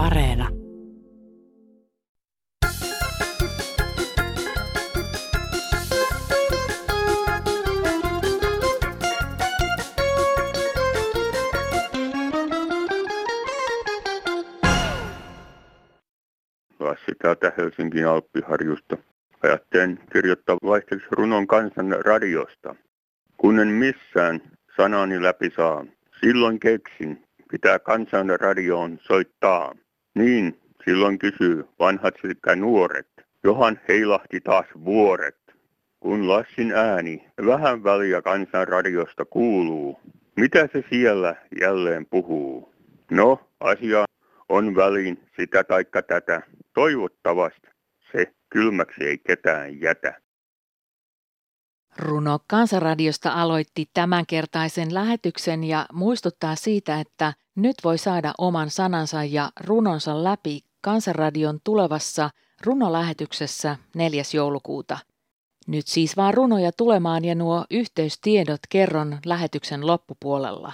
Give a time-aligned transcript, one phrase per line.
[0.00, 0.48] Areena.
[16.78, 18.96] Lassi täältä Helsingin Alppiharjusta.
[19.42, 22.74] Ajattelen kirjoittaa vaihteeksi runon kansan radiosta.
[23.36, 24.40] Kun en missään
[24.76, 25.84] sanani läpi saa,
[26.20, 29.74] silloin keksin, pitää kansan radioon soittaa.
[30.14, 33.08] Niin, silloin kysyy vanhat sekä nuoret.
[33.44, 35.36] Johan heilahti taas vuoret.
[36.00, 40.00] Kun Lassin ääni vähän väliä kansan radiosta kuuluu,
[40.36, 42.74] mitä se siellä jälleen puhuu?
[43.10, 44.04] No, asia
[44.48, 46.42] on väliin sitä taikka tätä.
[46.74, 47.68] Toivottavasti
[48.12, 50.20] se kylmäksi ei ketään jätä.
[51.98, 59.50] Runo Kansanradiosta aloitti tämänkertaisen lähetyksen ja muistuttaa siitä, että nyt voi saada oman sanansa ja
[59.60, 62.30] runonsa läpi Kansanradion tulevassa
[62.64, 64.22] runolähetyksessä 4.
[64.34, 64.98] joulukuuta.
[65.66, 70.72] Nyt siis vaan runoja tulemaan ja nuo yhteystiedot kerron lähetyksen loppupuolella.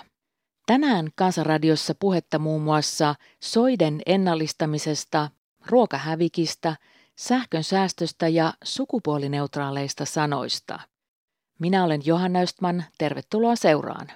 [0.66, 5.30] Tänään Kansanradiossa puhetta muun muassa soiden ennallistamisesta,
[5.66, 6.76] ruokahävikistä,
[7.16, 10.80] sähkön säästöstä ja sukupuolineutraaleista sanoista.
[11.58, 14.06] Minä olen Johanna Östman, tervetuloa seuraan.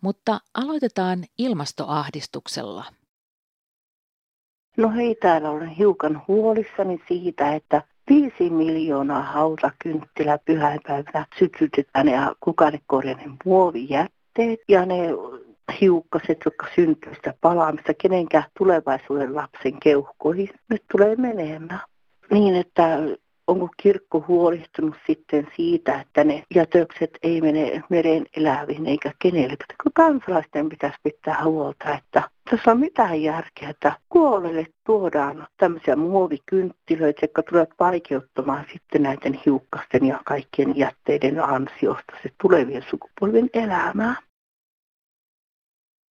[0.00, 2.84] Mutta aloitetaan ilmastoahdistuksella.
[4.76, 12.74] No hei, täällä olen hiukan huolissani siitä, että viisi miljoonaa hautakynttilä pyhäinpäivänä sytytetään ja kukaan
[12.74, 14.96] ei korjaa ne muovijätteet ja ne
[15.80, 20.50] hiukkaset, jotka syntyy sitä palaamista kenenkään tulevaisuuden lapsen keuhkoihin.
[20.68, 21.80] Nyt tulee menemään.
[22.30, 22.98] Niin, että
[23.46, 29.56] onko kirkko huolestunut sitten siitä, että ne jätökset ei mene meren eläviin eikä kenelle.
[29.82, 37.20] Kun kansalaisten pitäisi pitää huolta, että tässä on mitään järkeä, että kuolelle tuodaan tämmöisiä muovikynttilöitä,
[37.22, 44.16] jotka tulevat vaikeuttamaan sitten näiden hiukkasten ja kaikkien jätteiden ansiosta se tulevien sukupolvien elämää.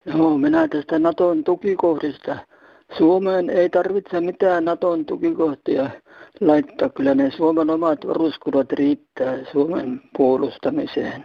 [0.06, 2.38] Joo, minä tästä Naton tukikohdista.
[2.98, 5.90] Suomeen ei tarvitse mitään Naton tukikohtia
[6.42, 6.90] laittaa.
[6.90, 11.24] Kyllä ne Suomen omat varuskunnat riittää Suomen puolustamiseen.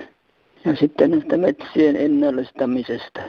[0.64, 3.20] Ja sitten näistä metsien ennallistamisesta.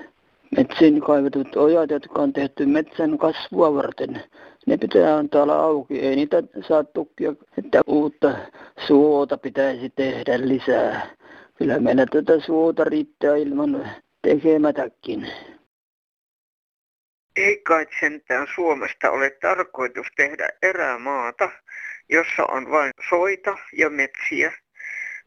[0.57, 4.21] Metsiin kaivetut ojat, jotka on tehty metsän kasvua varten,
[4.65, 5.99] ne pitää antaa olla auki.
[5.99, 8.35] Ei niitä saa tukkia, että uutta
[8.87, 11.07] suota pitäisi tehdä lisää.
[11.55, 13.87] Kyllä meillä tätä suota riittää ilman
[14.21, 15.27] tekemätäkin.
[17.37, 21.49] Ei kai sentään Suomesta ole tarkoitus tehdä erämaata,
[22.09, 24.53] jossa on vain soita ja metsiä.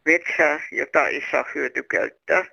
[0.04, 2.44] Metsää, jota ei saa hyötykäyttää,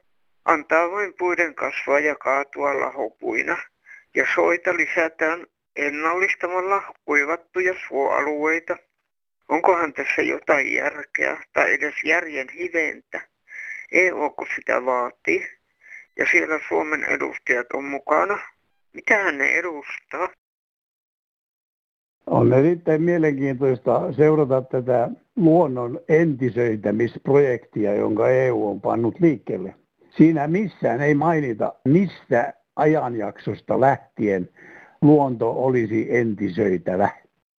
[0.46, 3.58] antaa vain puiden kasvaa ja kaatua lahopuina.
[4.16, 8.78] Ja soita lisätään ennallistamalla kuivattuja suoalueita.
[9.50, 13.22] Onkohan tässä jotain järkeä tai edes järjen hiventä?
[13.92, 15.48] EUko sitä vaatii?
[16.18, 18.57] Ja siellä Suomen edustajat on mukana.
[18.98, 20.30] Mitähän ne edustaa?
[22.28, 29.76] On erittäin mielenkiintoista seurata tätä luonnon entisöitämisprojektia, jonka EU on pannut liikkeelle.
[30.10, 34.50] Siinä missään ei mainita, mistä ajanjaksosta lähtien
[35.02, 37.10] luonto olisi entisöitävä.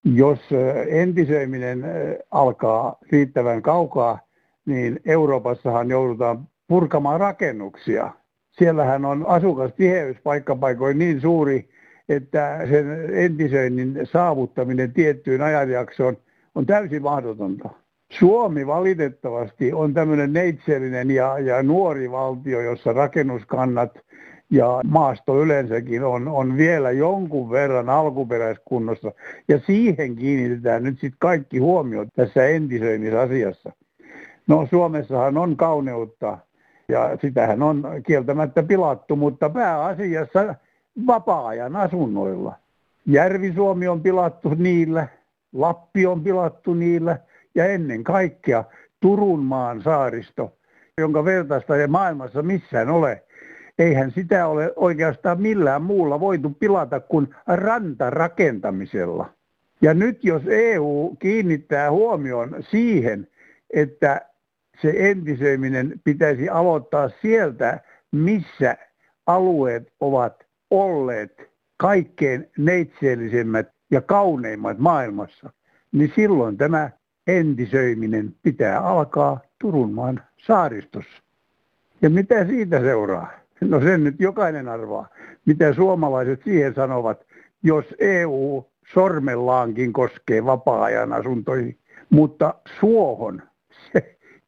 [0.04, 0.40] Jos
[0.88, 1.84] entisöiminen
[2.30, 4.18] alkaa riittävän kaukaa,
[4.66, 8.12] niin Euroopassahan joudutaan purkamaan rakennuksia.
[8.58, 11.68] Siellähän on asukastiheys paikkapaikoin niin suuri,
[12.08, 16.16] että sen entisöinnin saavuttaminen tiettyyn ajanjaksoon
[16.54, 17.68] on täysin mahdotonta.
[18.12, 24.00] Suomi valitettavasti on tämmöinen neitsellinen ja, ja nuori valtio, jossa rakennuskannat
[24.50, 29.12] ja maasto yleensäkin on, on vielä jonkun verran alkuperäiskunnossa.
[29.48, 33.72] Ja siihen kiinnitetään nyt sitten kaikki huomiot tässä entisöinnisasiassa.
[34.46, 36.38] No Suomessahan on kauneutta
[36.88, 40.54] ja sitähän on kieltämättä pilattu, mutta pääasiassa
[41.06, 42.54] vapaa-ajan asunnoilla.
[43.06, 45.08] Järvi-Suomi on pilattu niillä,
[45.52, 47.18] Lappi on pilattu niillä
[47.54, 48.64] ja ennen kaikkea
[49.00, 50.52] Turun maan saaristo,
[50.98, 53.22] jonka vertaista ei maailmassa missään ole.
[53.78, 59.30] Eihän sitä ole oikeastaan millään muulla voitu pilata kuin rantarakentamisella.
[59.82, 63.28] Ja nyt jos EU kiinnittää huomioon siihen,
[63.70, 64.27] että
[64.82, 67.80] se entisöiminen pitäisi aloittaa sieltä,
[68.12, 68.76] missä
[69.26, 75.52] alueet ovat olleet kaikkein neitseellisimmät ja kauneimmat maailmassa,
[75.92, 76.90] niin silloin tämä
[77.26, 81.22] entisöiminen pitää alkaa Turunmaan saaristossa.
[82.02, 83.30] Ja mitä siitä seuraa?
[83.60, 85.08] No sen nyt jokainen arvaa.
[85.46, 87.26] Mitä suomalaiset siihen sanovat,
[87.62, 91.78] jos EU sormellaankin koskee vapaa-ajan asuntoihin,
[92.10, 93.42] mutta suohon,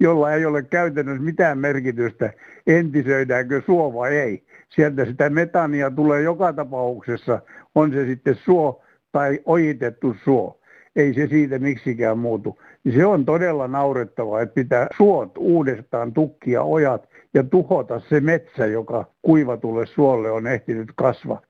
[0.01, 2.33] jolla ei ole käytännössä mitään merkitystä,
[2.67, 4.45] entisöidäänkö suo vai ei.
[4.69, 7.43] Sieltä sitä metania tulee joka tapauksessa,
[7.75, 8.83] on se sitten suo
[9.13, 10.61] tai ojitettu suo.
[10.97, 12.59] Ei se siitä miksikään muutu.
[12.95, 19.05] Se on todella naurettavaa, että pitää suot uudestaan tukkia ojat ja tuhota se metsä, joka
[19.23, 21.41] kuivatulle suolle on ehtinyt kasvaa.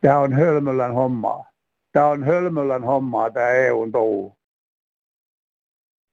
[0.00, 1.44] Tämä on hölmöllän hommaa.
[1.92, 4.36] Tämä on hölmöllän hommaa, tämä EUn touhu.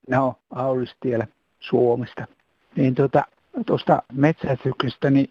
[0.09, 1.27] No, Aulis tiellä
[1.61, 2.25] Suomesta.
[2.75, 3.23] Niin tuota,
[3.65, 5.29] tuosta metsästyksestä, niin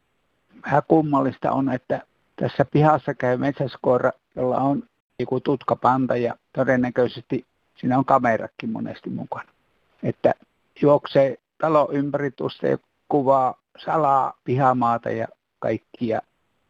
[0.64, 2.02] vähän kummallista on, että
[2.36, 4.82] tässä pihassa käy metsäskoira, jolla on
[5.18, 7.46] joku tutkapanta ja todennäköisesti
[7.76, 9.48] siinä on kamerakin monesti mukana.
[10.02, 10.34] Että
[10.82, 12.78] juoksee talo ympäri tuosta ja
[13.08, 15.28] kuvaa salaa pihamaata ja
[15.58, 16.22] kaikkia.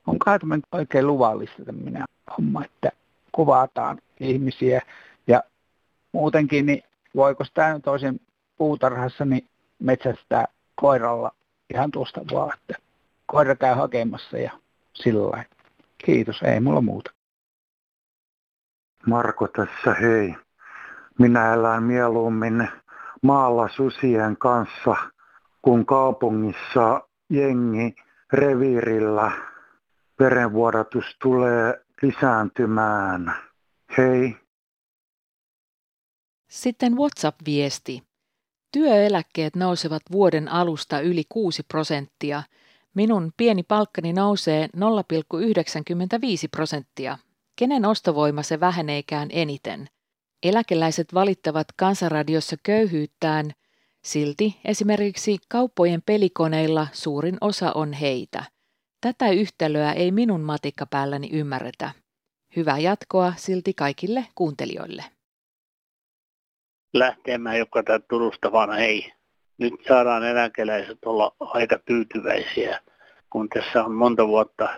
[0.07, 2.05] On tämmöinen oikein luvallista tämmöinen
[2.37, 2.93] homma, että
[3.33, 4.81] kuvataan ihmisiä
[5.27, 5.43] ja
[6.13, 6.83] muutenkin, niin
[7.17, 8.21] voiko tämä toisen
[8.61, 9.49] puutarhassa niin
[9.79, 11.35] metsästää koiralla
[11.75, 12.83] ihan tuosta vaan, että
[13.27, 14.53] koira käy hakemassa ja
[14.95, 15.55] sillä lailla.
[16.05, 17.11] Kiitos, ei mulla muuta.
[19.07, 20.35] Marko tässä, hei.
[21.19, 22.69] Minä elän mieluummin
[23.23, 24.97] maalla susien kanssa,
[25.63, 27.95] kun kaupungissa jengi
[28.33, 29.33] reviirillä
[30.19, 33.35] verenvuodatus tulee lisääntymään.
[33.99, 34.37] Hei.
[36.49, 38.10] Sitten WhatsApp-viesti.
[38.73, 42.43] Työeläkkeet nousevat vuoden alusta yli 6 prosenttia.
[42.95, 44.81] Minun pieni palkkani nousee 0,95
[46.51, 47.19] prosenttia.
[47.57, 49.89] Kenen ostovoima se väheneekään eniten?
[50.43, 53.53] Eläkeläiset valittavat kansanradiossa köyhyyttään,
[54.05, 58.45] silti esimerkiksi kauppojen pelikoneilla suurin osa on heitä.
[59.01, 61.91] Tätä yhtälöä ei minun matikkapäälläni ymmärretä.
[62.57, 65.05] Hyvää jatkoa silti kaikille kuuntelijoille.
[66.93, 69.13] Lähtemään joka täältä Turusta vaan ei.
[69.59, 72.81] Nyt saadaan eläkeläiset olla aika tyytyväisiä,
[73.31, 74.69] kun tässä on monta vuotta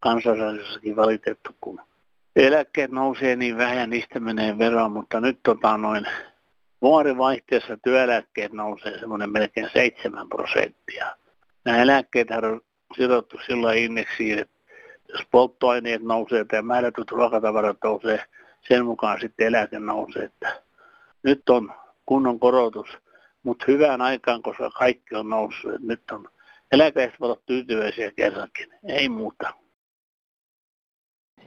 [0.00, 1.80] kansallisessakin valitettu, kun
[2.36, 6.06] eläkkeet nousee niin vähän, niistä menee veroa, mutta nyt tota noin
[6.82, 11.16] vuorivaihteessa työeläkkeet nousee semmoinen melkein 7 prosenttia.
[11.64, 12.60] Nämä eläkkeet on
[12.96, 14.54] sidottu sillä indeksiin, että
[15.08, 18.24] jos polttoaineet nousee tai määrätyt ruokatavarat nousee,
[18.68, 20.24] sen mukaan sitten eläke nousee.
[20.24, 20.62] Että
[21.22, 21.74] nyt on
[22.06, 22.88] kunnon korotus,
[23.42, 25.80] mutta hyvään aikaan, koska kaikki on noussut.
[25.80, 26.28] Nyt on
[26.72, 29.54] eläkeläiset olla tyytyväisiä kerrankin, ei muuta.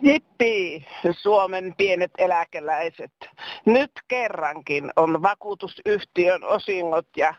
[0.01, 3.11] Jippi, Suomen pienet eläkeläiset.
[3.65, 7.33] Nyt kerrankin on vakuutusyhtiön osingot ja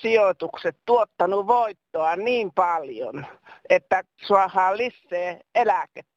[0.00, 3.26] sijoitukset tuottanut voittoa niin paljon,
[3.70, 6.13] että suohaa lisää eläkettä.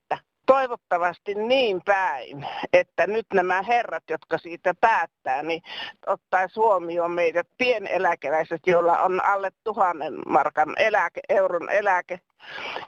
[0.48, 5.62] Toivottavasti niin päin, että nyt nämä herrat, jotka siitä päättää, niin
[6.08, 12.20] ottaisi huomioon meidät pieneläkeläiset, joilla on alle tuhannen markan eläke, euron eläke,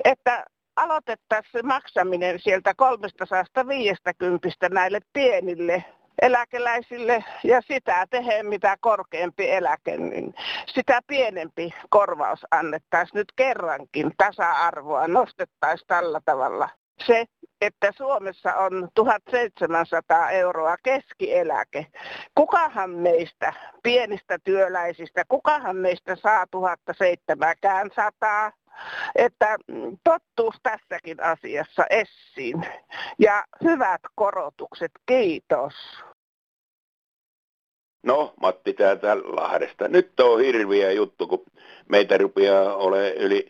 [0.03, 0.45] että
[0.75, 5.83] aloitettaisiin se maksaminen sieltä 350 näille pienille
[6.21, 10.33] eläkeläisille ja sitä tehdä mitä korkeampi eläke, niin
[10.65, 16.69] sitä pienempi korvaus annettaisiin nyt kerrankin tasa-arvoa, nostettaisiin tällä tavalla.
[17.05, 17.25] Se,
[17.61, 21.85] että Suomessa on 1700 euroa keskieläke.
[22.35, 23.53] Kukahan meistä
[23.83, 28.51] pienistä työläisistä, kukahan meistä saa 1700
[29.15, 29.57] että
[30.03, 32.65] tottuus tässäkin asiassa essiin.
[33.19, 35.73] Ja hyvät korotukset, kiitos.
[38.03, 39.87] No, Matti täältä Lahdesta.
[39.87, 41.45] Nyt on hirviä juttu, kun
[41.89, 43.47] meitä rupeaa ole yli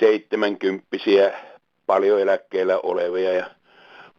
[0.00, 0.86] 70
[1.90, 3.46] paljon eläkkeellä olevia ja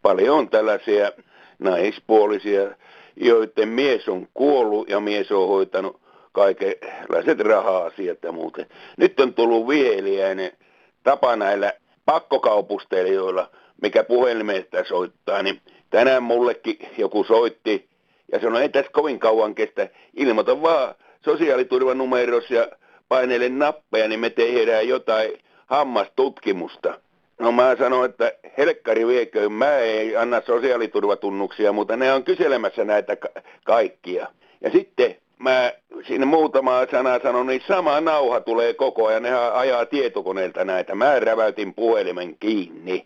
[0.01, 1.11] paljon on tällaisia
[1.59, 2.61] naispuolisia,
[3.15, 5.99] joiden mies on kuollut ja mies on hoitanut
[6.31, 8.65] kaikenlaiset raha-asiat ja muuten.
[8.97, 10.51] Nyt on tullut viheliäinen
[11.03, 11.73] tapa näillä
[12.05, 13.49] pakkokaupustelijoilla,
[13.81, 17.89] mikä puhelimesta soittaa, niin tänään mullekin joku soitti
[18.31, 22.67] ja sanoi, ei tässä kovin kauan kestä, ilmoita vaan sosiaaliturvanumeros ja
[23.07, 25.31] painele nappeja, niin me tehdään jotain
[25.65, 26.99] hammastutkimusta.
[27.41, 33.15] No mä sanoin, että helkkari viekö, mä ei anna sosiaaliturvatunnuksia, mutta ne on kyselemässä näitä
[33.15, 33.29] ka-
[33.63, 34.27] kaikkia.
[34.61, 35.73] Ja sitten mä
[36.07, 40.95] siinä muutama sana sanon, niin sama nauha tulee koko ajan, ne ajaa tietokoneelta näitä.
[40.95, 43.05] Mä räväytin puhelimen kiinni.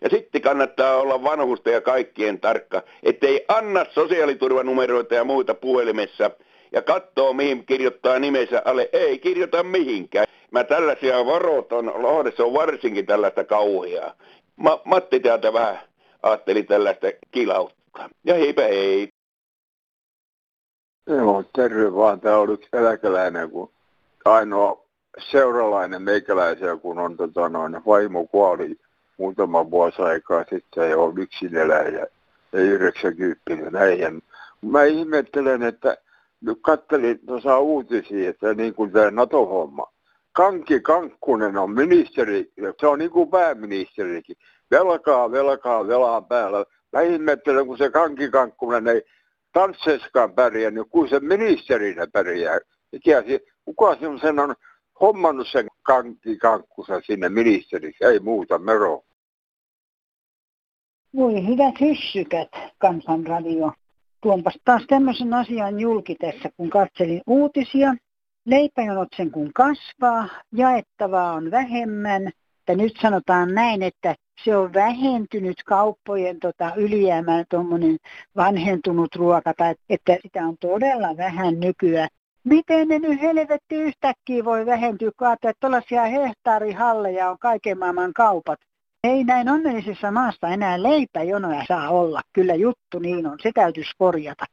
[0.00, 6.30] Ja sitten kannattaa olla vanhusta ja kaikkien tarkka, ettei anna sosiaaliturvanumeroita ja muita puhelimessa
[6.72, 8.88] ja katsoo mihin kirjoittaa nimensä alle.
[8.92, 10.26] Ei kirjoita mihinkään.
[10.50, 14.14] Mä tällaisia varoitan, Lahdessa on varsinkin tällaista kauheaa.
[14.56, 15.78] Ma, Matti täältä vähän
[16.22, 18.08] ajattelin tällaista kilauttaa.
[18.24, 19.08] Ja heipä hei.
[21.06, 22.20] Joo, terve vaan.
[22.20, 23.70] Täällä on yksi eläkeläinen, kun
[24.24, 24.84] ainoa
[25.18, 28.76] seuralainen meikäläisiä, kun on tota, noin, vaimo kuoli
[29.18, 32.06] muutama vuosi aikaa sitten ja on yksin eläjä
[32.52, 34.20] ja 90 äijän.
[34.62, 35.96] Mä ihmettelen, että
[36.40, 39.86] nyt kattelin tuossa uutisia, että niin kuin tämä NATO-homma.
[40.38, 44.36] Kanki Kankkunen on ministeri, se on niin kuin pääministerikin.
[44.70, 46.64] Velkaa, velkaa, velaa päällä.
[46.92, 49.02] Mä ihmettelen, kun se Kanki Kankkunen ei
[49.52, 52.58] tansseskaan pärjää, kun se ministerinä pärjää.
[53.64, 54.54] Kuka sen on
[55.00, 58.04] hommannut sen Kanki Kankkusen sinne ministeriksi?
[58.04, 59.02] Ei muuta, mero.
[61.16, 63.72] Voi hyvät hyssykät, kansanradio.
[64.22, 67.94] Tuonpas taas tämmöisen asian julki tässä, kun katselin uutisia.
[68.48, 72.28] Leipäjonot sen kun kasvaa, jaettavaa on vähemmän.
[72.58, 74.14] Että nyt sanotaan näin, että
[74.44, 77.96] se on vähentynyt kauppojen tota, ylijäämään tuommoinen
[78.36, 82.08] vanhentunut ruoka, tai että sitä on todella vähän nykyään.
[82.44, 88.58] Miten ne nyt helvetti yhtäkkiä voi vähentyä, kun että tuollaisia hehtaarihalleja on kaiken maailman kaupat.
[89.08, 92.20] Ei näin onnellisessa maassa enää leipäjonoja saa olla.
[92.32, 93.38] Kyllä juttu niin on.
[93.42, 94.44] Se täytyisi korjata.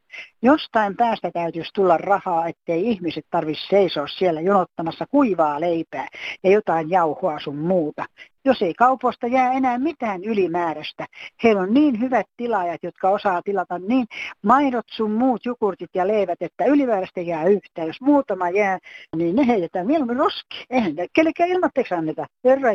[0.41, 6.07] Jostain päästä täytyisi tulla rahaa, ettei ihmiset tarvitsisi seisoa siellä jonottamassa kuivaa leipää
[6.43, 8.05] ja jotain jauhoa sun muuta.
[8.45, 11.05] Jos ei kaupoista jää enää mitään ylimääräistä.
[11.43, 14.05] Heillä on niin hyvät tilaajat, jotka osaa tilata niin
[14.43, 17.87] maidot sun muut jukurtit ja leivät, että ylimääräistä jää yhtään.
[17.87, 18.79] Jos muutama jää,
[19.15, 20.65] niin ne heitetään mieluummin roski.
[20.69, 22.25] Eihän kellekään ilmatteeksi anneta.
[22.43, 22.71] Herra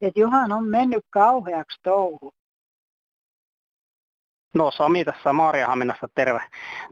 [0.00, 2.32] että Johan on mennyt kauheaksi touhu.
[4.54, 6.40] No Sami tässä Maariahaminassa, terve.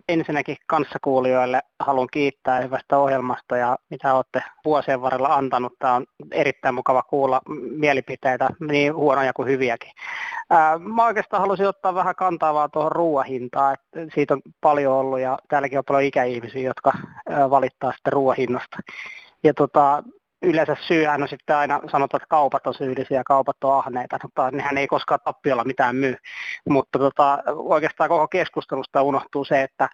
[0.08, 5.72] Ensinnäkin kanssakuulijoille haluan kiittää hyvästä ohjelmasta ja mitä olette vuosien varrella antanut.
[5.78, 7.40] Tämä on erittäin mukava kuulla
[7.76, 9.90] mielipiteitä, niin huonoja kuin hyviäkin.
[10.50, 13.76] Ää, mä oikeastaan haluaisin ottaa vähän kantaa vaan tuohon ruoahintaan,
[14.14, 16.92] siitä on paljon ollut ja täälläkin on paljon ikäihmisiä, jotka
[17.50, 18.76] valittaa sitten ruoahinnasta.
[19.44, 20.02] Ja tota,
[20.42, 24.50] yleensä syyhän on sitten aina sanotaan, että kaupat on syyllisiä ja kaupat on ahneita, mutta
[24.50, 26.16] nehän ei koskaan tappiolla mitään myy.
[26.68, 29.88] Mutta tota, oikeastaan koko keskustelusta unohtuu se, että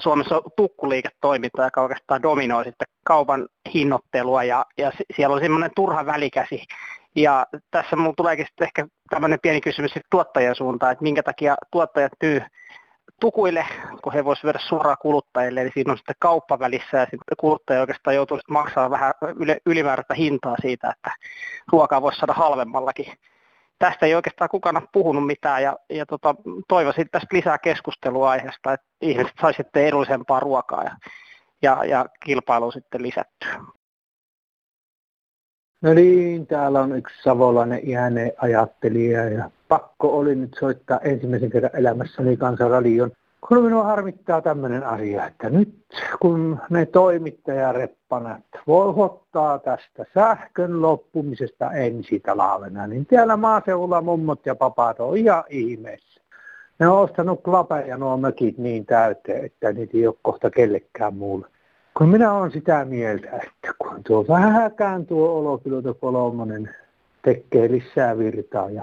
[0.00, 6.06] Suomessa on tukkuliiketoiminta, joka oikeastaan dominoi sitten kaupan hinnoittelua ja, ja siellä on semmoinen turha
[6.06, 6.64] välikäsi.
[7.16, 12.12] Ja tässä minulla tuleekin sitten ehkä tämmöinen pieni kysymys tuottajien suuntaan, että minkä takia tuottajat
[12.22, 12.42] myy
[13.20, 13.66] tukuille,
[14.02, 17.80] kun he voisivat syödä suoraan kuluttajille, eli siinä on sitten kauppa välissä ja sitten kuluttaja
[17.80, 19.12] oikeastaan joutuu maksamaan vähän
[19.66, 21.10] ylimääräistä hintaa siitä, että
[21.72, 23.12] ruokaa voisi saada halvemmallakin.
[23.78, 26.34] Tästä ei oikeastaan kukaan ole puhunut mitään ja, ja tota,
[26.68, 30.96] toivoisin tästä lisää keskustelua aiheesta, että ihmiset saisivat edullisempaa ruokaa ja,
[31.62, 33.77] ja, ja kilpailu sitten lisättyä.
[35.82, 41.76] No niin, täällä on yksi savolainen iäneen ajattelija ja pakko oli nyt soittaa ensimmäisen kerran
[41.76, 43.10] elämässäni kansanradion.
[43.48, 45.74] Kun minua harmittaa tämmöinen asia, että nyt
[46.20, 55.00] kun ne toimittajareppanat voihottaa tästä sähkön loppumisesta ensi talvena, niin täällä maaseudulla mummot ja papat
[55.00, 56.20] on ihan ihmeessä.
[56.78, 61.46] Ne on ostanut klapeja nuo mökit niin täyteen, että niitä ei ole kohta kellekään muulle.
[61.98, 66.70] Kun minä olen sitä mieltä, että kun tuo vähäkään tuo olopilota kolmonen
[67.22, 68.82] tekee lisää virtaa ja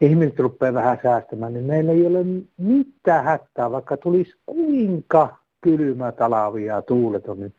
[0.00, 2.24] ihmiset rupeaa vähän säästämään, niin meillä ei ole
[2.58, 7.54] mitään hätää, vaikka tulisi kuinka kylmä talavi ja tuuleton, niin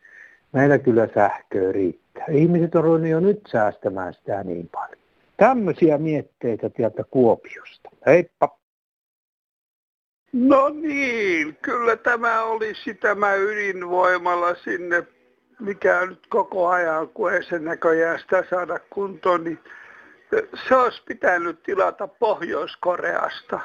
[0.52, 2.26] meillä kyllä sähköä riittää.
[2.30, 5.02] Ihmiset on ruvennut jo nyt säästämään sitä niin paljon.
[5.36, 7.90] Tämmöisiä mietteitä sieltä Kuopiosta.
[8.06, 8.61] Heippa!
[10.32, 15.06] No niin, kyllä tämä olisi tämä ydinvoimalla sinne,
[15.60, 19.58] mikä nyt koko ajan, kun ei sen näköjään sitä saada kuntoon, niin
[20.68, 23.60] se olisi pitänyt tilata Pohjois-Koreasta.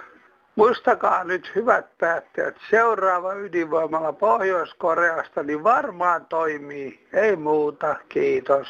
[0.56, 7.08] Muistakaa nyt hyvät päättäjät, seuraava ydinvoimalla Pohjois-Koreasta niin varmaan toimii.
[7.14, 8.68] Ei muuta, kiitos.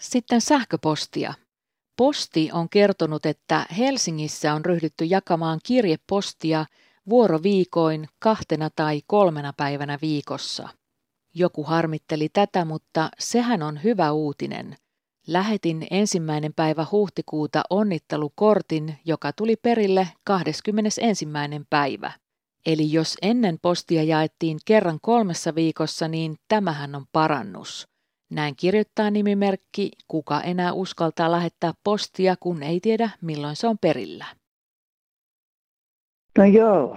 [0.00, 1.34] Sitten sähköpostia.
[1.96, 6.66] Posti on kertonut, että Helsingissä on ryhdytty jakamaan kirjepostia
[7.08, 10.68] vuoroviikoin kahtena tai kolmena päivänä viikossa.
[11.34, 14.76] Joku harmitteli tätä, mutta sehän on hyvä uutinen.
[15.26, 21.28] Lähetin ensimmäinen päivä huhtikuuta onnittelukortin, joka tuli perille 21.
[21.70, 22.12] päivä.
[22.66, 27.93] Eli jos ennen postia jaettiin kerran kolmessa viikossa, niin tämähän on parannus.
[28.34, 34.24] Näin kirjoittaa nimimerkki, kuka enää uskaltaa lähettää postia, kun ei tiedä milloin se on perillä.
[36.38, 36.96] No joo,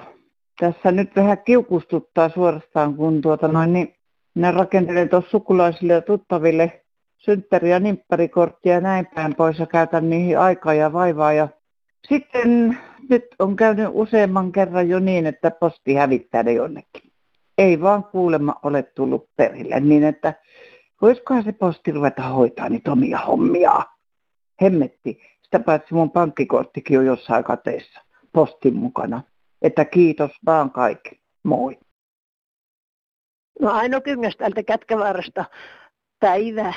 [0.60, 3.96] tässä nyt vähän kiukustuttaa suorastaan, kun tuota noin, niin
[4.36, 6.84] minä rakentelen tuossa sukulaisille ja tuttaville
[7.18, 11.34] synttäri- ja nimpparikorttia ja näin päin pois ja käytän niihin aikaa ja vaivaa.
[11.34, 11.48] Ja
[12.10, 12.78] sitten
[13.10, 17.12] nyt on käynyt useamman kerran jo niin, että posti hävittää ne jonnekin.
[17.58, 20.34] Ei vaan kuulemma ole tullut perille, niin että
[21.02, 23.72] voisikohan se posti ruveta hoitaa niitä omia hommia.
[24.62, 25.22] Hemmetti.
[25.44, 28.02] Sitä paitsi mun pankkikorttikin on jossain kateessa
[28.34, 29.22] postin mukana.
[29.62, 31.22] Että kiitos vaan kaikki.
[31.44, 31.78] Moi.
[33.60, 35.46] No Aino Kyngäs täältä Kätkävaarasta
[36.20, 36.74] päivää.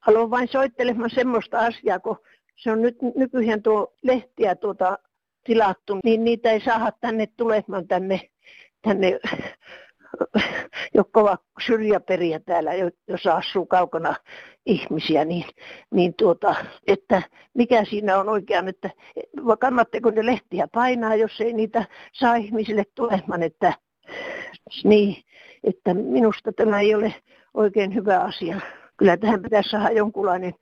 [0.00, 2.16] Haluan vain soittelemaan semmoista asiaa, kun
[2.56, 4.98] se on nyt nykyään tuo lehtiä tuota
[5.44, 8.30] tilattu, niin niitä ei saa tänne tulemaan tänne,
[8.82, 9.20] tänne
[10.94, 12.70] jotka ovat syrjäperiä täällä,
[13.08, 14.14] jossa asuu kaukana
[14.66, 15.44] ihmisiä, niin,
[15.90, 16.54] niin tuota,
[16.86, 17.22] että
[17.54, 18.90] mikä siinä on oikein, että
[19.60, 23.72] kannatteko ne lehtiä painaa, jos ei niitä saa ihmisille tulemaan, että
[24.84, 25.16] niin,
[25.64, 27.14] että minusta tämä ei ole
[27.54, 28.60] oikein hyvä asia.
[28.96, 30.54] Kyllä tähän pitäisi saada jonkunlainen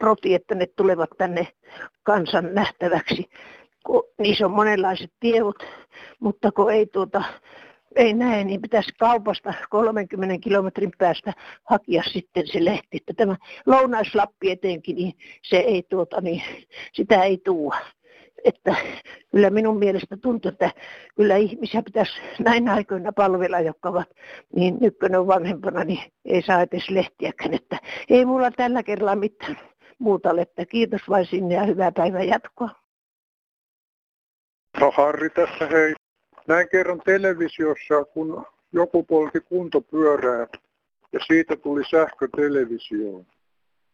[0.00, 1.48] roti, että ne tulevat tänne
[2.02, 3.24] kansan nähtäväksi.
[3.86, 5.56] Kun niissä on monenlaiset tiedot,
[6.20, 7.22] mutta kun ei tuota,
[7.96, 11.32] ei näe, niin pitäisi kaupasta 30 kilometrin päästä
[11.64, 12.96] hakea sitten se lehti.
[12.96, 16.42] Että tämä lounaislappi etenkin, niin se ei tuota, niin
[16.92, 17.74] sitä ei tuo.
[18.44, 18.76] Että
[19.30, 20.70] kyllä minun mielestä tuntuu, että
[21.16, 24.08] kyllä ihmisiä pitäisi näin aikoina palvella, jotka ovat
[24.56, 24.78] niin
[25.18, 27.54] on vanhempana, niin ei saa edes lehtiäkään.
[27.54, 27.78] Että
[28.10, 29.58] ei mulla tällä kerralla mitään
[29.98, 32.70] muuta ole, että kiitos vain sinne ja hyvää päivän jatkoa.
[34.80, 35.94] No Harri tässä hei.
[36.48, 40.46] Näin kerran televisiossa, kun joku polki kuntopyörää
[41.12, 43.26] ja siitä tuli sähkö televisioon.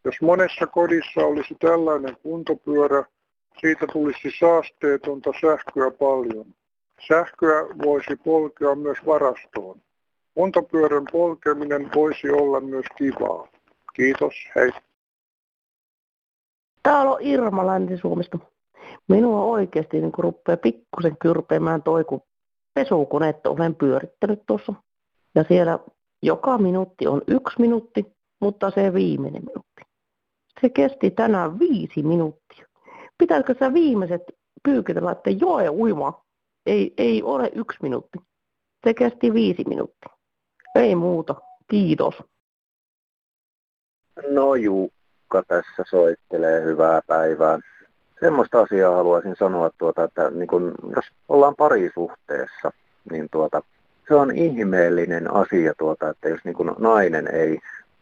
[0.04, 3.04] Jos monessa kodissa olisi tällainen kuntopyörä,
[3.60, 6.46] siitä tulisi saasteetonta sähköä paljon.
[7.08, 9.80] Sähköä voisi polkea myös varastoon.
[10.34, 13.48] Kuntopyörän polkeminen voisi olla myös kivaa.
[13.94, 14.70] Kiitos, hei.
[16.82, 18.38] Täällä on Irma Länsi-Suomesta.
[19.08, 22.22] Minua oikeasti niin rupeaa pikkusen kyrpeämään toi, kun
[22.74, 24.74] pesukonetta olen pyörittänyt tuossa.
[25.34, 25.78] Ja siellä
[26.22, 28.06] joka minuutti on yksi minuutti,
[28.40, 29.82] mutta se viimeinen minuutti.
[30.60, 32.66] Se kesti tänään viisi minuuttia.
[33.18, 34.22] Pitäisikö sä viimeiset
[34.62, 36.24] pyykit laittaa joe uima?
[36.66, 38.18] Ei, ei ole yksi minuutti.
[38.84, 40.16] Se kesti viisi minuuttia.
[40.74, 41.34] Ei muuta.
[41.70, 42.14] Kiitos.
[44.30, 46.62] No Jukka tässä soittelee.
[46.62, 47.58] Hyvää päivää
[48.20, 52.72] semmoista asiaa haluaisin sanoa, tuota, että niin kun, jos ollaan parisuhteessa,
[53.10, 53.62] niin tuota,
[54.08, 57.58] se on ihmeellinen asia, tuota, että jos niin kun nainen ei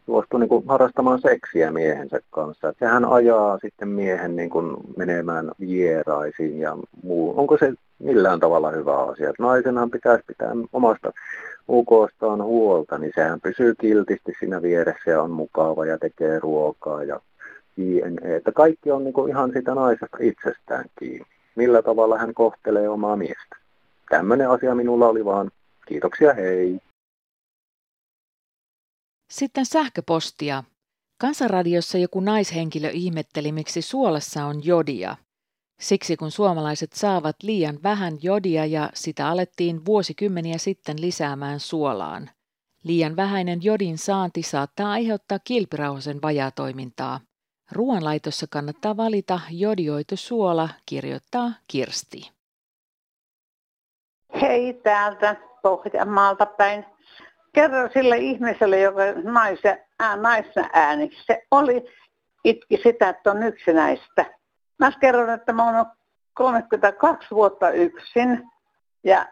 [0.07, 2.69] suostu niin kun harrastamaan seksiä miehensä kanssa.
[2.69, 7.41] Että sehän ajaa sitten miehen niin kun menemään vieraisiin ja muu.
[7.41, 9.31] Onko se millään tavalla hyvä asia?
[9.31, 11.13] Että naisenhan pitäisi pitää omasta
[11.69, 17.21] ukostaan huolta, niin sehän pysyy kiltisti siinä vieressä ja on mukava ja tekee ruokaa ja
[17.77, 21.27] JNE, että kaikki on niin kuin ihan sitä naisesta itsestään kiinni.
[21.57, 23.57] Millä tavalla hän kohtelee omaa miestä.
[24.11, 25.51] Tämmöinen asia minulla oli vaan.
[25.87, 26.81] Kiitoksia, hei.
[29.33, 30.65] Sitten sähköpostia.
[31.21, 35.17] Kansanradiossa joku naishenkilö ihmetteli, miksi suolassa on jodia.
[35.81, 42.31] Siksi kun suomalaiset saavat liian vähän jodia ja sitä alettiin vuosikymmeniä sitten lisäämään suolaan.
[42.85, 47.21] Liian vähäinen jodin saanti saattaa aiheuttaa kilpirauhasen vajatoimintaa.
[47.73, 52.31] Ruoanlaitossa kannattaa valita jodioitu suola, kirjoittaa Kirsti.
[54.41, 56.87] Hei täältä Pohjanmaalta päin.
[57.53, 61.85] Kerro sille ihmiselle, joka naisen, ää, naisen ääni, se oli,
[62.45, 64.25] itki sitä, että on yksinäistä.
[64.79, 65.87] Mä kerron, että mä oon
[66.35, 68.51] 32 vuotta yksin
[69.05, 69.27] ja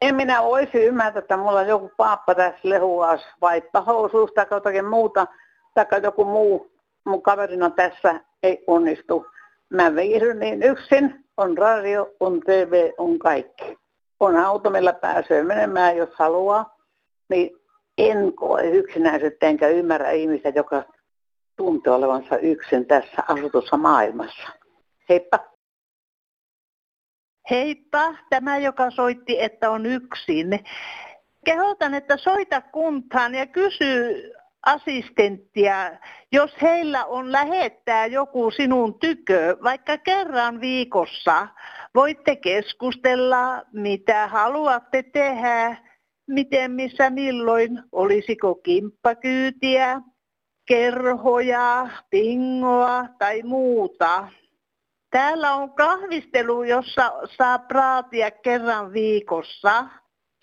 [0.00, 5.26] en minä olisi ymmärtä, että mulla on joku paappa tässä lehuas vaippahousuus tai jotakin muuta,
[5.74, 6.71] tai joku muu
[7.04, 9.26] mun kaverina tässä ei onnistu.
[9.70, 13.78] Mä viihdyn niin yksin, on radio, on TV, on kaikki.
[14.20, 16.76] On auto, millä pääsee menemään, jos haluaa.
[17.28, 17.50] Niin
[17.98, 20.84] en koe yksinäisyyttä enkä ymmärrä ihmistä, joka
[21.56, 24.48] tuntee olevansa yksin tässä asutussa maailmassa.
[25.08, 25.38] Heippa!
[27.50, 30.64] Heippa, tämä joka soitti, että on yksin.
[31.44, 34.22] Kehotan, että soita kuntaan ja kysy
[34.62, 35.90] assistenttia,
[36.32, 41.48] jos heillä on lähettää joku sinun tykö, vaikka kerran viikossa,
[41.94, 45.76] voitte keskustella, mitä haluatte tehdä,
[46.26, 50.00] miten, missä, milloin, olisiko kimppakyytiä,
[50.66, 54.28] kerhoja, pingoa tai muuta.
[55.10, 59.86] Täällä on kahvistelu, jossa saa praatia kerran viikossa.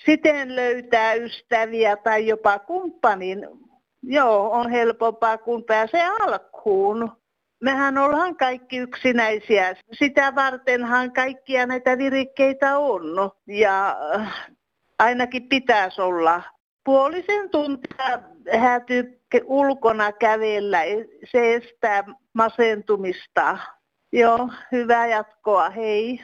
[0.05, 3.47] Siten löytää ystäviä tai jopa kumppanin
[4.03, 7.11] Joo, on helpompaa, kun pääsee alkuun.
[7.61, 9.75] Mehän ollaan kaikki yksinäisiä.
[9.91, 13.31] Sitä vartenhan kaikkia näitä virikkeitä on.
[13.47, 14.51] Ja äh,
[14.99, 16.43] ainakin pitäisi olla
[16.85, 18.19] puolisen tuntia
[18.59, 20.79] häätyy ulkona kävellä.
[21.31, 23.57] Se estää masentumista.
[24.11, 25.69] Joo, hyvää jatkoa.
[25.69, 26.23] Hei.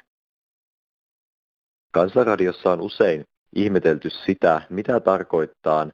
[1.91, 5.87] Kansanradiossa on usein ihmetelty sitä, mitä tarkoittaa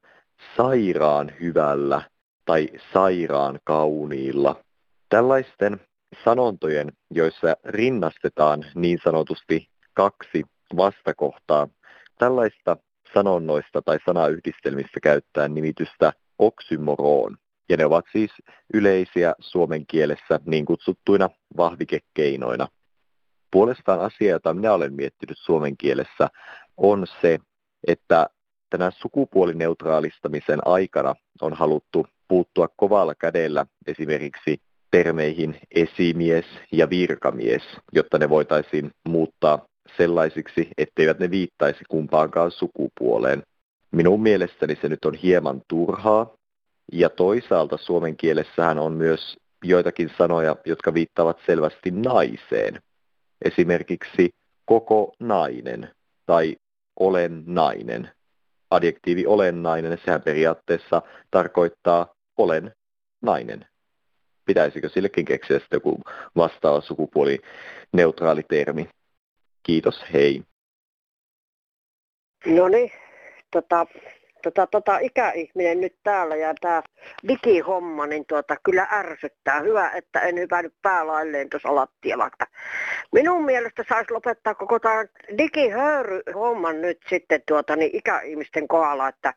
[0.56, 2.02] sairaan hyvällä
[2.44, 4.64] tai sairaan kauniilla.
[5.08, 5.80] Tällaisten
[6.24, 10.42] sanontojen, joissa rinnastetaan niin sanotusti kaksi
[10.76, 11.68] vastakohtaa,
[12.18, 12.76] tällaista
[13.14, 17.36] sanonnoista tai sanayhdistelmistä käyttää nimitystä oksymoroon.
[17.68, 18.30] Ja ne ovat siis
[18.74, 22.68] yleisiä suomen kielessä niin kutsuttuina vahvikekeinoina.
[23.50, 26.28] Puolestaan asia, jota minä olen miettinyt suomen kielessä,
[26.76, 27.38] on se,
[27.86, 28.28] että
[28.72, 38.28] tänä sukupuolineutraalistamisen aikana on haluttu puuttua kovalla kädellä esimerkiksi termeihin esimies ja virkamies, jotta ne
[38.28, 43.42] voitaisiin muuttaa sellaisiksi, etteivät ne viittaisi kumpaankaan sukupuoleen.
[43.90, 46.30] Minun mielestäni se nyt on hieman turhaa,
[46.92, 52.82] ja toisaalta suomen kielessähän on myös joitakin sanoja, jotka viittaavat selvästi naiseen.
[53.44, 54.30] Esimerkiksi
[54.64, 55.90] koko nainen
[56.26, 56.56] tai
[57.00, 58.10] olen nainen.
[58.74, 62.74] Adjektiivi olennainen, sehän periaatteessa tarkoittaa olen
[63.22, 63.66] nainen.
[64.46, 66.00] Pitäisikö sillekin keksiä sitten joku
[66.36, 68.88] vastaava sukupuolineutraali termi?
[69.62, 70.42] Kiitos, hei.
[72.46, 72.92] No niin,
[73.50, 73.86] tota,
[74.42, 76.82] tota, tota, ikäihminen nyt täällä ja tämä
[77.28, 79.60] digihomma, niin tuota, kyllä ärsyttää.
[79.60, 82.30] Hyvä, että en hypännyt päälailleen tuossa lattialla.
[83.12, 85.04] Minun mielestä saisi lopettaa koko tämä
[85.38, 89.34] digihöyry-homman nyt sitten tuota, niin ikäihmisten kohdalla, että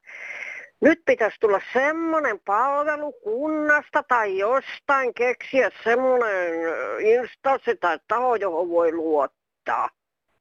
[0.81, 6.53] nyt pitäisi tulla semmoinen palvelu kunnasta tai jostain keksiä semmoinen
[6.99, 9.89] instanssi tai taho, johon voi luottaa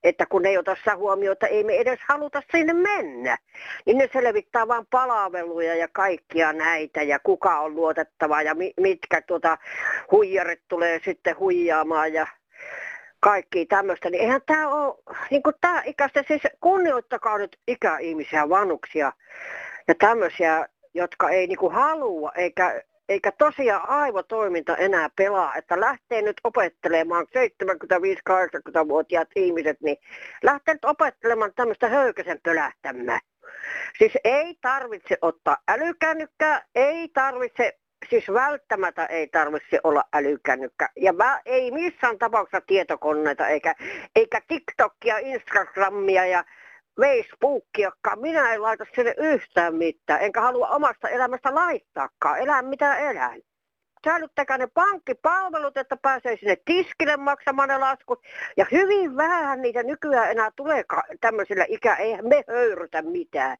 [0.04, 3.38] että kun ei ota sitä huomioon, että ei me edes haluta sinne mennä,
[3.86, 9.58] niin ne selvittää vain palveluja ja kaikkia näitä ja kuka on luotettava ja mitkä tuota
[10.10, 12.26] huijarit tulee sitten huijaamaan ja
[13.20, 14.94] kaikki tämmöistä, niin eihän tämä ole,
[15.30, 19.12] niin kuin tämä ikäistä, siis kunnioittakaa nyt ikäihmisiä, vanuksia
[19.88, 26.22] ja tämmöisiä, jotka ei niin kuin halua eikä eikä tosiaan aivotoiminta enää pelaa, että lähtee
[26.22, 29.96] nyt opettelemaan 75-80-vuotiaat ihmiset, niin
[30.42, 33.20] lähtee nyt opettelemaan tämmöistä höykäsen pölähtämää.
[33.98, 37.72] Siis ei tarvitse ottaa älykännykkää, ei tarvitse,
[38.10, 40.88] siis välttämättä ei tarvitse olla älykännykkä.
[40.96, 43.74] Ja mä, ei missään tapauksessa tietokoneita, eikä,
[44.16, 46.44] eikä TikTokia, Instagramia ja
[47.00, 48.20] Facebookiakaan.
[48.20, 52.38] Minä en laita sinne yhtään mitään, enkä halua omasta elämästä laittaakaan.
[52.38, 53.40] Elää mitä elän.
[54.04, 58.22] Säilyttäkää ne pankkipalvelut, että pääsee sinne tiskille maksamaan ne laskut.
[58.56, 60.84] Ja hyvin vähän niitä nykyään enää tulee
[61.20, 63.56] tämmöisillä ikä, eihän me höyrytä mitään.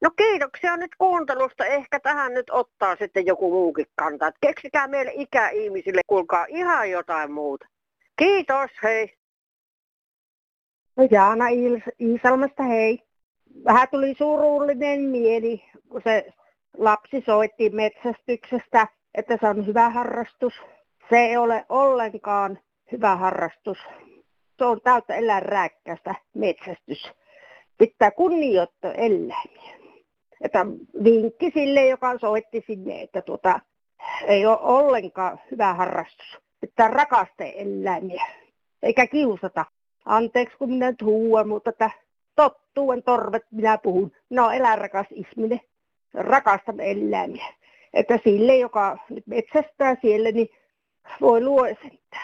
[0.00, 1.64] No kiitoksia nyt kuuntelusta.
[1.64, 4.32] Ehkä tähän nyt ottaa sitten joku muukin kantaa.
[4.40, 7.66] Keksikää meille ikäihmisille, kuulkaa ihan jotain muuta.
[8.18, 9.16] Kiitos, hei.
[10.96, 11.44] No Jaana
[12.00, 13.02] Iisalmasta, hei.
[13.64, 16.32] Vähän tuli surullinen mieli, kun se
[16.78, 20.54] lapsi soitti metsästyksestä, että se on hyvä harrastus.
[21.10, 22.58] Se ei ole ollenkaan
[22.92, 23.78] hyvä harrastus.
[24.58, 27.12] Se on täyttä eläinrääkkäistä metsästys.
[27.78, 29.76] Pitää kunnioittaa eläimiä.
[30.40, 30.66] Että
[31.04, 33.60] vinkki sille, joka soitti sinne, että tuota,
[34.26, 36.38] ei ole ollenkaan hyvä harrastus.
[36.60, 38.24] Pitää rakastaa eläimiä,
[38.82, 39.64] eikä kiusata
[40.06, 41.90] anteeksi kun minä nyt huuan, mutta että
[42.36, 44.12] tottuen torvet minä puhun.
[44.30, 45.60] No eläinrakas ihminen,
[46.14, 47.54] rakastan eläimiä.
[47.94, 50.48] Että sille, joka metsästää siellä, niin
[51.20, 51.40] voi
[51.70, 52.16] että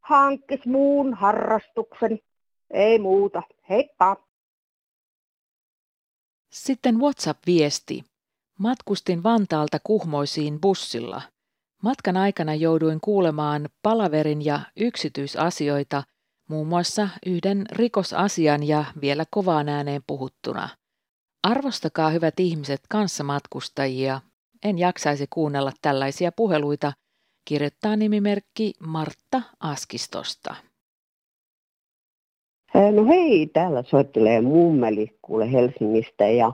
[0.00, 2.18] Hankkis muun harrastuksen.
[2.70, 3.42] Ei muuta.
[3.68, 4.16] Heippa!
[6.50, 8.04] Sitten WhatsApp-viesti.
[8.58, 11.22] Matkustin Vantaalta Kuhmoisiin bussilla.
[11.82, 16.02] Matkan aikana jouduin kuulemaan palaverin ja yksityisasioita–
[16.48, 20.68] muun muassa yhden rikosasian ja vielä kovaan ääneen puhuttuna.
[21.42, 24.20] Arvostakaa hyvät ihmiset kanssamatkustajia.
[24.64, 26.92] En jaksaisi kuunnella tällaisia puheluita,
[27.44, 30.54] kirjoittaa nimimerkki Martta Askistosta.
[32.74, 36.52] No hei, täällä soittelee mummeli kuule Helsingistä ja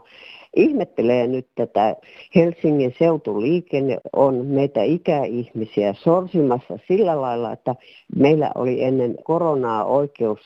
[0.57, 1.97] ihmettelee nyt tätä
[2.35, 7.75] Helsingin seutuliikenne on meitä ikäihmisiä sorsimassa sillä lailla, että
[8.17, 10.41] meillä oli ennen koronaa oikeus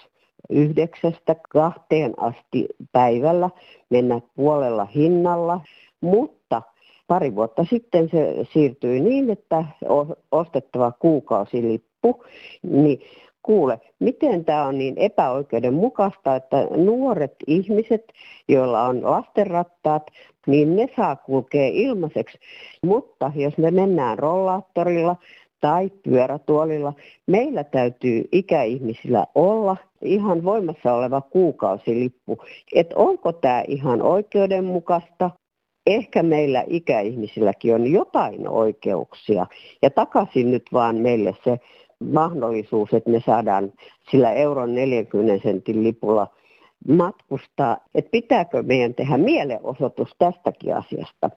[0.50, 3.50] yhdeksästä kahteen asti päivällä
[3.90, 5.60] mennä puolella hinnalla,
[6.00, 6.62] mutta
[7.08, 9.64] Pari vuotta sitten se siirtyi niin, että
[10.32, 12.24] ostettava kuukausilippu,
[12.62, 13.00] niin
[13.42, 18.12] kuule, miten tämä on niin epäoikeudenmukaista, että nuoret ihmiset,
[18.48, 20.02] joilla on lastenrattaat,
[20.46, 22.38] niin ne saa kulkea ilmaiseksi.
[22.82, 25.16] Mutta jos me mennään rollaattorilla
[25.60, 26.92] tai pyörätuolilla,
[27.26, 32.38] meillä täytyy ikäihmisillä olla ihan voimassa oleva kuukausilippu.
[32.74, 35.30] Että onko tämä ihan oikeudenmukaista?
[35.86, 39.46] Ehkä meillä ikäihmisilläkin on jotain oikeuksia.
[39.82, 41.60] Ja takaisin nyt vaan meille se
[42.04, 43.72] mahdollisuus, että me saadaan
[44.10, 46.26] sillä euron 40 sentin lipulla
[46.88, 51.30] matkustaa, että pitääkö meidän tehdä mielenosoitus tästäkin asiasta.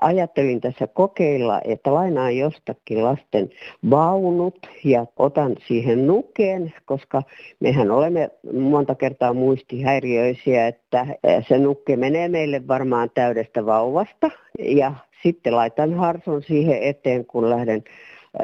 [0.00, 3.50] Ajattelin tässä kokeilla, että lainaan jostakin lasten
[3.90, 7.22] vaunut ja otan siihen nukeen, koska
[7.60, 11.06] mehän olemme monta kertaa muistihäiriöisiä, että
[11.48, 14.30] se nukke menee meille varmaan täydestä vauvasta.
[14.58, 17.84] Ja sitten laitan harson siihen eteen, kun lähden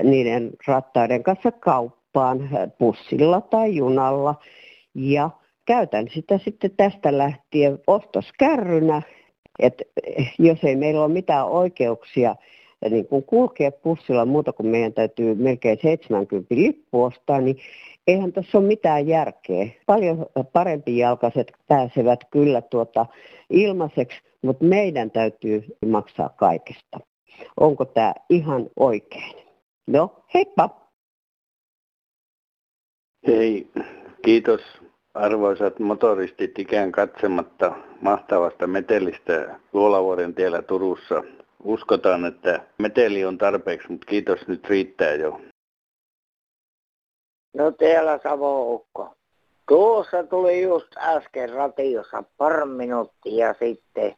[0.03, 4.35] niiden rattaiden kanssa kauppaan bussilla tai junalla.
[4.95, 5.31] Ja
[5.65, 9.03] käytän sitä sitten tästä lähtien ostoskärrynä,
[9.59, 9.85] että
[10.39, 12.37] jos ei meillä ole mitään oikeuksia
[12.91, 17.57] niin kun kulkea bussilla muuta kuin meidän täytyy melkein 70 lippu ostaa, niin
[18.07, 19.67] eihän tässä ole mitään järkeä.
[19.87, 23.07] Paljon parempi jalkaiset pääsevät kyllä tuota
[23.51, 27.01] ilmaiseksi, mutta meidän täytyy maksaa kaikesta.
[27.61, 29.48] Onko tämä ihan oikein?
[29.89, 30.71] No, heippa!
[33.27, 33.71] Hei,
[34.25, 34.61] kiitos
[35.15, 41.23] arvoisat motoristit ikään katsematta mahtavasta metelistä Luolavuoren tiellä Turussa.
[41.63, 45.41] Uskotaan, että meteli on tarpeeksi, mutta kiitos nyt riittää jo.
[47.55, 49.15] No täällä Savo-ukko.
[49.69, 54.15] Tuossa tuli just äsken ratiossa pari minuuttia sitten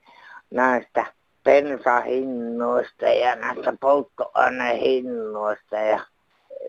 [0.50, 1.19] näistä
[1.50, 5.76] bensahinnoista ja näistä polttoainehinnoista.
[5.76, 6.00] Ja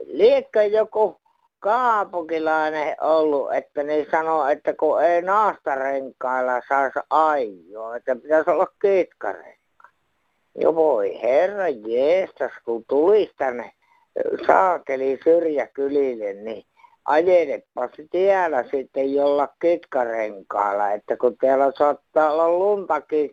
[0.06, 1.22] liekö joku
[1.60, 9.88] kaupunkilainen ollut, että ne sanoo, että kun ei naastarenkailla saisi ajoa, että pitäisi olla kitkarenka.
[10.56, 13.72] Jo voi herra jeestas, kun tulisi tänne
[14.48, 16.66] saakeli syrjäkylille, niin
[17.06, 23.32] ajelepa tiellä sitten jolla kitkarenkaalla, että kun täällä saattaa olla luntakin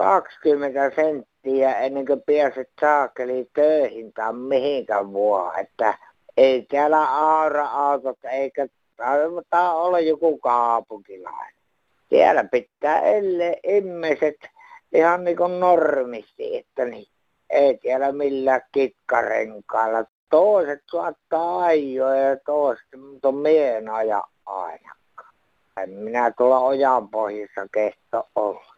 [0.00, 5.98] 20 senttiä ennen kuin pääset saakeli töihin tai mihinkään vuoha, että
[6.36, 11.62] ei täällä aura-autot eikä tarvita olla joku kaupunkilainen.
[12.10, 14.36] Täällä pitää elle ihmiset
[14.92, 17.06] ihan niin kuin normisti, että niin,
[17.50, 20.04] ei täällä millään kitkarenkailla.
[20.30, 25.34] Toiset saattaa ajoa ja toiset, mutta on mien aja ainakaan.
[25.76, 28.69] En minä tuolla ojan pohjassa kesto olla.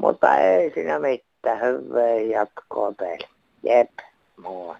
[0.00, 3.28] Mutta ei siinä mitään, hyvää jatkoa teille.
[3.62, 3.90] Jep,
[4.36, 4.76] moi.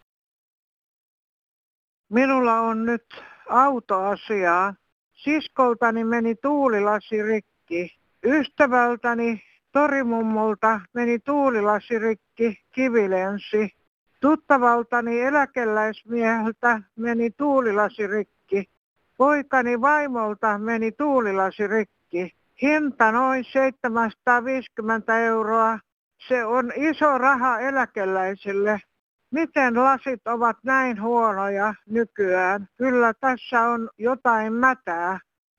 [2.08, 4.74] Minulla on nyt autoasiaa.
[5.12, 7.98] Siskoltani meni tuulilasi rikki.
[8.24, 13.74] Ystävältäni torimummolta meni tuulilasi rikki, kivilensi.
[14.20, 18.70] Tuttavaltani eläkeläismieheltä meni tuulilasi rikki.
[19.16, 22.34] Poikani vaimolta meni tuulilasi rikki.
[22.62, 25.78] Hinta noin 750 euroa.
[26.28, 28.80] Se on iso raha eläkeläisille.
[29.30, 32.68] Miten lasit ovat näin huonoja nykyään?
[32.76, 35.18] Kyllä tässä on jotain mätää.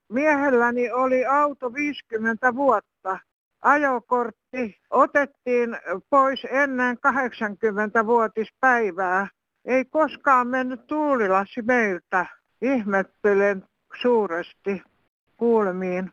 [0.10, 3.20] Miehelläni oli auto 50 vuotta.
[3.62, 5.78] Ajokortti otettiin
[6.10, 9.28] pois ennen 80-vuotispäivää.
[9.66, 12.26] Ei koskaan mennyt tuulilasi meiltä.
[12.62, 13.64] Ihmettelen
[14.02, 14.84] suuresti
[15.38, 16.12] kuulemiin.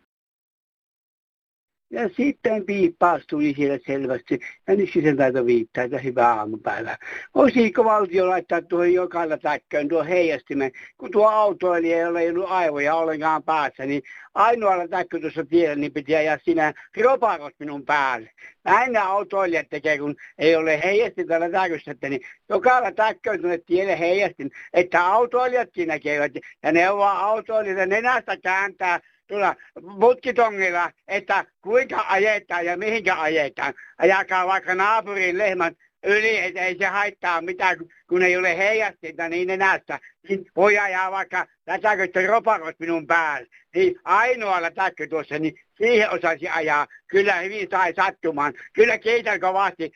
[1.91, 4.39] Ja sitten piippaus tuli siellä selvästi.
[4.69, 6.97] Ja nyt sen taito viittaa, että hyvää aamupäivää.
[7.35, 12.95] Voisiko valtio laittaa tuohon jokailla täkköön tuo heijastimen, kun tuo autoilija ei ole ollut aivoja
[12.95, 14.03] ollenkaan päässä, niin
[14.35, 16.73] ainoalla täkkö tuossa tiellä, niin pitää jää sinä
[17.03, 18.31] ropakot minun päälle.
[18.65, 23.99] Näin autoilijat tekee, kun ei ole heijasti tällä täkössä, että niin jokailla täkköön tuonne tielle
[23.99, 32.77] heijastin, että autoilijatkin näkevät ja neuvoo autoilijat nenästä kääntää tuolla mutkitongilla, että kuinka ajetaan ja
[32.77, 33.75] mihinkä ajetaan.
[33.99, 37.77] Ajakaa vaikka naapurin lehmän yli, että ei se haittaa mitään,
[38.09, 40.01] kun ei ole heijastinta niin nenästä.
[40.29, 43.49] Niin voi ajaa vaikka lätäköstä ropakot minun päälle.
[43.75, 46.87] Niin ainoalla täkkö tuossa, niin siihen osaisi ajaa.
[47.07, 48.55] Kyllä hyvin sai sattumaan.
[48.73, 49.93] Kyllä kiitän kovasti.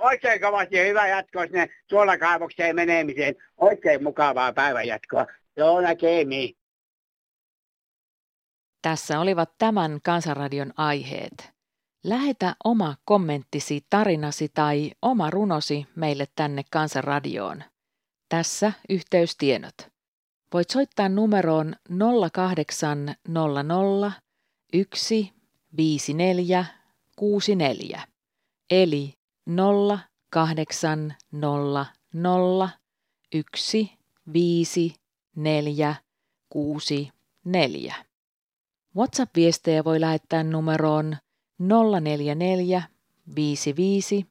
[0.00, 3.34] Oikein kovasti ja hyvä jatkoa sinne tuolla kaivokseen menemiseen.
[3.56, 5.26] Oikein mukavaa päivänjatkoa.
[5.56, 6.56] Joo, näkemiin.
[8.86, 11.52] Tässä olivat tämän Kansanradion aiheet.
[12.04, 17.64] Lähetä oma kommenttisi, tarinasi tai oma runosi meille tänne Kansanradioon.
[18.28, 19.74] Tässä yhteystiedot.
[20.52, 21.76] Voit soittaa numeroon
[22.32, 24.12] 0800
[24.72, 25.32] 1
[25.76, 26.64] 54
[27.16, 28.02] 64
[28.70, 29.14] eli
[30.30, 31.86] 0800
[33.32, 33.92] 1
[34.32, 34.94] 5
[35.36, 35.94] 4
[36.48, 37.12] 6
[37.44, 38.05] 4.
[38.96, 41.16] WhatsApp-viestejä voi lähettää numeroon
[41.58, 42.82] 044
[43.36, 44.26] 55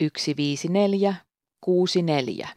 [0.00, 1.14] 154
[1.60, 2.48] 64.